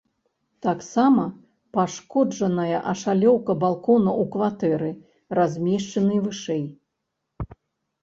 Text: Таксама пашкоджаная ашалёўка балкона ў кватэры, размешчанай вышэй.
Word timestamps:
Таксама 0.65 1.25
пашкоджаная 1.79 2.79
ашалёўка 2.93 3.51
балкона 3.67 4.11
ў 4.21 4.23
кватэры, 4.35 4.91
размешчанай 5.41 6.19
вышэй. 6.29 6.65